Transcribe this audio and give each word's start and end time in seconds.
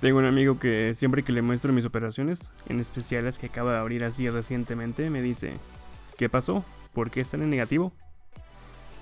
Tengo 0.00 0.20
un 0.20 0.26
amigo 0.26 0.60
que 0.60 0.94
siempre 0.94 1.24
que 1.24 1.32
le 1.32 1.42
muestro 1.42 1.72
mis 1.72 1.84
operaciones, 1.84 2.52
en 2.68 2.78
especial 2.78 3.24
las 3.24 3.38
que 3.38 3.46
acaba 3.46 3.72
de 3.72 3.78
abrir 3.78 4.04
así 4.04 4.30
recientemente, 4.30 5.10
me 5.10 5.22
dice, 5.22 5.54
¿qué 6.16 6.28
pasó? 6.28 6.64
¿Por 6.92 7.10
qué 7.10 7.20
están 7.20 7.42
en 7.42 7.50
negativo? 7.50 7.92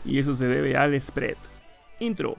Y 0.07 0.19
eso 0.19 0.33
se 0.33 0.47
debe 0.47 0.75
al 0.77 0.99
spread. 0.99 1.37
Intro. 2.01 2.37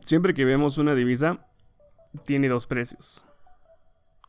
Siempre 0.00 0.34
que 0.34 0.44
vemos 0.44 0.76
una 0.76 0.94
divisa, 0.96 1.46
tiene 2.24 2.48
dos 2.48 2.66
precios. 2.66 3.24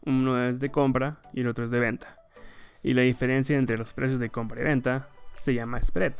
Uno 0.05 0.39
es 0.47 0.59
de 0.59 0.69
compra 0.69 1.17
y 1.33 1.41
el 1.41 1.47
otro 1.47 1.65
es 1.65 1.71
de 1.71 1.79
venta. 1.79 2.19
Y 2.83 2.93
la 2.93 3.01
diferencia 3.01 3.57
entre 3.57 3.79
los 3.79 3.93
precios 3.93 4.19
de 4.19 4.29
compra 4.29 4.61
y 4.61 4.63
venta 4.63 5.09
se 5.33 5.55
llama 5.55 5.81
spread. 5.81 6.13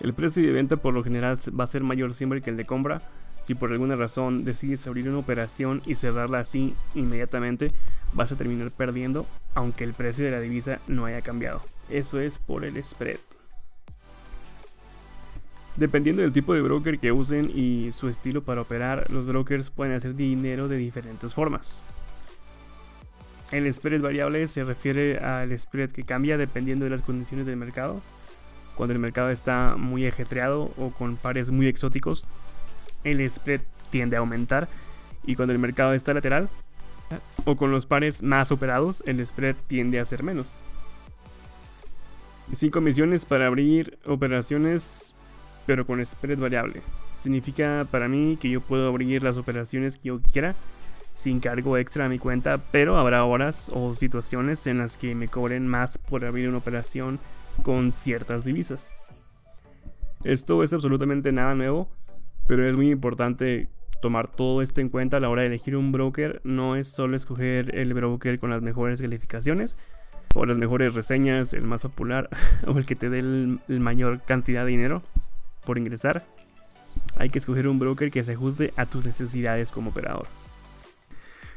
El 0.00 0.14
precio 0.14 0.42
de 0.42 0.52
venta 0.52 0.76
por 0.76 0.92
lo 0.92 1.04
general 1.04 1.38
va 1.58 1.62
a 1.62 1.68
ser 1.68 1.84
mayor 1.84 2.12
siempre 2.12 2.42
que 2.42 2.50
el 2.50 2.56
de 2.56 2.64
compra 2.64 3.00
si 3.44 3.54
por 3.54 3.70
alguna 3.70 3.94
razón 3.94 4.44
decides 4.44 4.86
abrir 4.86 5.08
una 5.08 5.18
operación 5.18 5.82
y 5.86 5.94
cerrarla 5.94 6.40
así 6.40 6.74
inmediatamente, 6.94 7.72
vas 8.14 8.32
a 8.32 8.36
terminar 8.36 8.70
perdiendo 8.70 9.26
aunque 9.54 9.84
el 9.84 9.92
precio 9.92 10.24
de 10.24 10.30
la 10.30 10.40
divisa 10.40 10.80
no 10.88 11.04
haya 11.04 11.20
cambiado. 11.20 11.60
Eso 11.90 12.18
es 12.20 12.38
por 12.38 12.64
el 12.64 12.82
spread. 12.82 13.18
Dependiendo 15.76 16.22
del 16.22 16.32
tipo 16.32 16.54
de 16.54 16.62
broker 16.62 16.98
que 16.98 17.12
usen 17.12 17.50
y 17.54 17.90
su 17.92 18.08
estilo 18.08 18.42
para 18.42 18.62
operar, 18.62 19.10
los 19.10 19.26
brokers 19.26 19.70
pueden 19.70 19.94
hacer 19.94 20.14
dinero 20.14 20.68
de 20.68 20.78
diferentes 20.78 21.34
formas. 21.34 21.82
El 23.52 23.70
spread 23.72 24.00
variable 24.00 24.48
se 24.48 24.64
refiere 24.64 25.18
al 25.18 25.56
spread 25.58 25.90
que 25.90 26.04
cambia 26.04 26.38
dependiendo 26.38 26.84
de 26.84 26.90
las 26.90 27.02
condiciones 27.02 27.46
del 27.46 27.56
mercado. 27.56 28.00
Cuando 28.74 28.94
el 28.94 29.00
mercado 29.00 29.30
está 29.30 29.74
muy 29.76 30.06
ajetreado 30.06 30.72
o 30.78 30.90
con 30.90 31.16
pares 31.16 31.50
muy 31.50 31.66
exóticos, 31.66 32.26
el 33.04 33.28
spread 33.30 33.60
tiende 33.90 34.16
a 34.16 34.20
aumentar 34.20 34.68
y 35.24 35.36
cuando 35.36 35.52
el 35.52 35.58
mercado 35.58 35.94
está 35.94 36.14
lateral 36.14 36.48
o 37.44 37.56
con 37.56 37.70
los 37.70 37.86
pares 37.86 38.22
más 38.22 38.50
operados, 38.50 39.02
el 39.06 39.24
spread 39.24 39.56
tiende 39.66 40.00
a 40.00 40.04
ser 40.04 40.22
menos. 40.22 40.58
Sin 42.52 42.70
comisiones 42.70 43.24
para 43.24 43.46
abrir 43.46 43.98
operaciones, 44.06 45.14
pero 45.66 45.86
con 45.86 46.04
spread 46.04 46.38
variable. 46.38 46.82
Significa 47.12 47.86
para 47.90 48.08
mí 48.08 48.36
que 48.40 48.50
yo 48.50 48.60
puedo 48.60 48.88
abrir 48.88 49.22
las 49.22 49.36
operaciones 49.36 49.96
que 49.96 50.08
yo 50.08 50.20
quiera 50.20 50.54
sin 51.14 51.40
cargo 51.40 51.78
extra 51.78 52.06
a 52.06 52.08
mi 52.08 52.18
cuenta, 52.18 52.58
pero 52.58 52.98
habrá 52.98 53.24
horas 53.24 53.70
o 53.72 53.94
situaciones 53.94 54.66
en 54.66 54.78
las 54.78 54.96
que 54.96 55.14
me 55.14 55.28
cobren 55.28 55.66
más 55.68 55.96
por 55.96 56.24
abrir 56.24 56.48
una 56.48 56.58
operación 56.58 57.18
con 57.62 57.92
ciertas 57.92 58.44
divisas. 58.44 58.90
Esto 60.24 60.62
es 60.62 60.72
absolutamente 60.72 61.32
nada 61.32 61.54
nuevo 61.54 61.88
pero 62.46 62.68
es 62.68 62.74
muy 62.74 62.90
importante 62.90 63.68
tomar 64.04 64.28
todo 64.28 64.60
esto 64.60 64.80
en 64.80 64.90
cuenta 64.90 65.16
a 65.16 65.20
la 65.20 65.30
hora 65.30 65.42
de 65.42 65.48
elegir 65.48 65.76
un 65.76 65.90
broker. 65.90 66.40
No 66.44 66.76
es 66.76 66.88
solo 66.88 67.16
escoger 67.16 67.74
el 67.74 67.94
broker 67.94 68.38
con 68.38 68.50
las 68.50 68.60
mejores 68.60 69.00
calificaciones 69.00 69.76
o 70.34 70.44
las 70.44 70.58
mejores 70.58 70.94
reseñas, 70.94 71.52
el 71.52 71.62
más 71.62 71.80
popular 71.80 72.28
o 72.66 72.76
el 72.76 72.86
que 72.86 72.96
te 72.96 73.08
dé 73.08 73.22
la 73.22 73.80
mayor 73.80 74.20
cantidad 74.22 74.64
de 74.64 74.72
dinero 74.72 75.02
por 75.64 75.78
ingresar. 75.78 76.24
Hay 77.16 77.30
que 77.30 77.38
escoger 77.38 77.66
un 77.66 77.78
broker 77.78 78.10
que 78.10 78.22
se 78.22 78.32
ajuste 78.32 78.72
a 78.76 78.86
tus 78.86 79.06
necesidades 79.06 79.70
como 79.70 79.90
operador. 79.90 80.26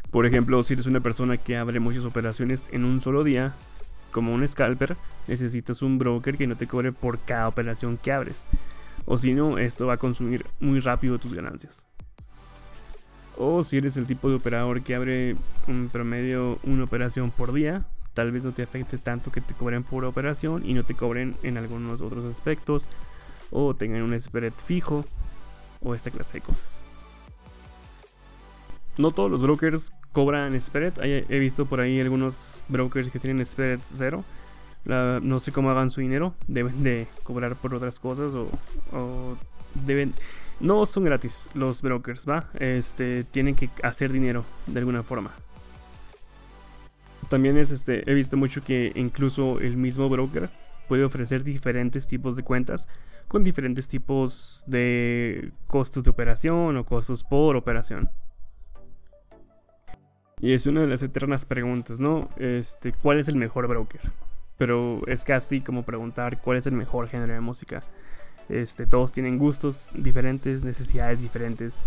Por 0.10 0.26
ejemplo, 0.26 0.64
si 0.64 0.74
eres 0.74 0.86
una 0.86 1.02
persona 1.02 1.38
que 1.38 1.58
abre 1.58 1.82
muchas 1.82 2.06
operaciones 2.06 2.70
en 2.72 2.86
un 2.86 3.02
solo 3.02 3.26
día, 3.26 3.54
como 4.12 4.34
un 4.34 4.48
scalper, 4.48 4.96
necesitas 5.28 5.82
un 5.82 5.98
broker 5.98 6.38
que 6.38 6.48
no 6.48 6.56
te 6.56 6.66
cobre 6.66 6.94
por 6.94 7.20
cada 7.20 7.50
operación 7.50 7.98
que 7.98 8.14
abres 8.14 8.48
o 9.08 9.18
si 9.18 9.34
no, 9.34 9.58
esto 9.58 9.88
va 9.88 9.94
a 9.94 9.98
consumir 9.98 10.46
muy 10.60 10.82
rápido 10.82 11.18
tus 11.18 11.34
ganancias. 11.34 11.86
O 13.38 13.64
si 13.64 13.78
eres 13.78 13.96
el 13.96 14.06
tipo 14.06 14.30
de 14.30 14.36
operador 14.36 14.82
que 14.82 14.96
abre 14.96 15.38
un 15.68 15.88
promedio 15.90 16.60
una 16.64 16.84
operación 16.84 17.32
por 17.32 17.54
día, 17.54 17.86
tal 18.14 18.34
vez 18.34 18.44
no 18.44 18.52
te 18.52 18.64
afecte 18.64 18.98
tanto 18.98 19.32
que 19.32 19.40
te 19.40 19.54
cobren 19.54 19.84
por 19.84 20.04
operación 20.04 20.64
y 20.66 20.74
no 20.74 20.84
te 20.84 20.94
cobren 20.94 21.38
en 21.42 21.58
algunos 21.58 22.02
otros 22.02 22.26
aspectos, 22.26 22.88
o 23.50 23.74
tengan 23.74 24.02
un 24.02 24.20
spread 24.20 24.54
fijo, 24.66 25.06
o 25.82 25.96
esta 25.96 26.12
clase 26.12 26.34
de 26.34 26.42
cosas. 26.42 26.82
No 28.98 29.12
todos 29.12 29.32
los 29.32 29.42
brokers 29.42 29.94
cobran 30.12 30.60
spread, 30.60 30.94
he 31.02 31.40
visto 31.40 31.66
por 31.66 31.80
ahí 31.80 32.02
algunos 32.02 32.62
brokers 32.68 33.10
que 33.10 33.20
tienen 33.20 33.46
spread 33.46 33.80
cero 33.98 34.26
no 34.88 35.40
sé 35.40 35.52
cómo 35.52 35.70
hagan 35.70 35.90
su 35.90 36.02
dinero. 36.02 36.34
Deben 36.48 36.84
de 36.84 37.08
cobrar 37.24 37.56
por 37.56 37.74
otras 37.76 38.00
cosas 38.00 38.34
o, 38.34 39.38
deben... 39.86 40.14
No 40.60 40.88
son 40.88 41.04
gratis 41.04 41.50
los 41.54 41.84
brokers, 41.84 42.28
¿va? 42.28 42.50
Este, 42.56 43.24
tienen 43.26 43.54
que 43.54 43.70
hacer 43.84 44.12
dinero 44.12 44.44
de 44.66 44.80
alguna 44.80 45.04
forma. 45.04 45.32
También 47.30 47.58
es 47.58 47.72
este, 47.72 48.10
he 48.10 48.14
visto 48.16 48.38
mucho 48.38 48.64
que 48.64 48.92
incluso 48.96 49.60
el 49.60 49.78
mismo 49.78 50.10
broker 50.10 50.50
puede 50.88 51.04
ofrecer 51.04 51.44
diferentes 51.44 52.08
tipos 52.08 52.36
de 52.36 52.44
cuentas 52.44 52.88
con 53.28 53.44
diferentes 53.44 53.88
tipos 53.88 54.64
de 54.68 55.52
costos 55.68 56.04
de 56.04 56.10
operación 56.10 56.78
o 56.78 56.86
costos 56.86 57.24
por 57.24 57.56
operación. 57.56 58.10
Y 60.40 60.54
es 60.54 60.66
una 60.66 60.82
de 60.82 60.88
las 60.88 61.02
eternas 61.02 61.46
preguntas, 61.46 62.00
¿no? 62.00 62.30
Este, 62.38 62.94
¿cuál 62.94 63.20
es 63.20 63.28
el 63.28 63.36
mejor 63.36 63.68
broker? 63.68 64.02
Pero 64.58 65.02
es 65.08 65.24
casi 65.24 65.62
como 65.62 65.84
preguntar 65.84 66.42
cuál 66.42 66.58
es 66.58 66.66
el 66.66 66.74
mejor 66.74 67.08
género 67.08 67.34
de 67.34 67.42
música. 67.42 67.84
Este, 68.50 68.86
todos 68.86 69.12
tienen 69.12 69.38
gustos 69.38 69.90
diferentes, 69.94 70.64
necesidades 70.64 71.22
diferentes. 71.22 71.82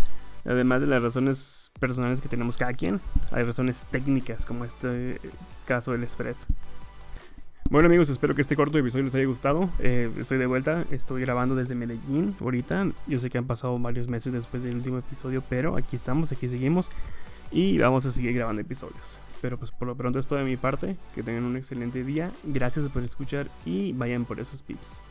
Además 0.45 0.81
de 0.81 0.87
las 0.87 1.03
razones 1.03 1.71
personales 1.79 2.21
que 2.21 2.27
tenemos 2.27 2.57
cada 2.57 2.73
quien, 2.73 2.99
hay 3.31 3.43
razones 3.43 3.85
técnicas 3.91 4.45
como 4.45 4.65
este 4.65 5.19
caso 5.65 5.91
del 5.91 6.07
spread. 6.07 6.35
Bueno 7.69 7.87
amigos, 7.87 8.09
espero 8.09 8.35
que 8.35 8.41
este 8.41 8.55
corto 8.55 8.77
episodio 8.77 9.05
les 9.05 9.15
haya 9.15 9.25
gustado. 9.25 9.69
Eh, 9.79 10.11
estoy 10.19 10.37
de 10.37 10.45
vuelta, 10.45 10.83
estoy 10.91 11.21
grabando 11.21 11.55
desde 11.55 11.73
Medellín 11.73 12.35
ahorita. 12.41 12.87
Yo 13.07 13.19
sé 13.19 13.29
que 13.29 13.37
han 13.37 13.45
pasado 13.45 13.77
varios 13.79 14.07
meses 14.07 14.33
después 14.33 14.63
del 14.63 14.75
último 14.75 14.97
episodio, 14.97 15.43
pero 15.47 15.77
aquí 15.77 15.95
estamos, 15.95 16.31
aquí 16.31 16.49
seguimos 16.49 16.91
y 17.51 17.77
vamos 17.77 18.05
a 18.05 18.11
seguir 18.11 18.33
grabando 18.33 18.61
episodios. 18.61 19.19
Pero 19.41 19.57
pues 19.57 19.71
por 19.71 19.87
lo 19.87 19.95
pronto 19.95 20.19
es 20.19 20.27
todo 20.27 20.39
de 20.39 20.45
mi 20.45 20.57
parte. 20.57 20.95
Que 21.15 21.23
tengan 21.23 21.43
un 21.43 21.57
excelente 21.57 22.03
día. 22.03 22.31
Gracias 22.43 22.87
por 22.89 23.03
escuchar 23.03 23.47
y 23.65 23.93
vayan 23.93 24.25
por 24.25 24.39
esos 24.39 24.61
pips. 24.61 25.03